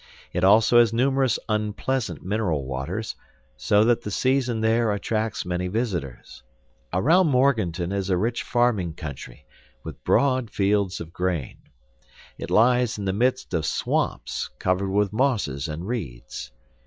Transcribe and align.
It 0.33 0.43
also 0.43 0.79
has 0.79 0.91
numerous 0.91 1.37
unpleasant 1.47 2.23
mineral 2.23 2.65
waters, 2.65 3.15
so 3.55 3.83
that 3.83 4.01
the 4.01 4.09
season 4.09 4.61
there 4.61 4.91
attracts 4.91 5.45
many 5.45 5.67
visitors. 5.67 6.41
Around 6.91 7.27
Morganton 7.27 7.91
is 7.91 8.09
a 8.09 8.17
rich 8.17 8.41
farming 8.41 8.95
country, 8.95 9.45
with 9.83 10.03
broad 10.03 10.49
fields 10.49 11.01
of 11.01 11.13
grain. 11.13 11.59
It 12.39 12.49
lies 12.49 12.97
in 12.97 13.05
the 13.05 13.13
midst 13.13 13.53
of 13.53 13.63
swamps, 13.63 14.49
covered 14.57 14.89
with 14.89 15.13
mosses 15.13 15.67
and 15.67 15.85
reeds. 15.85 16.51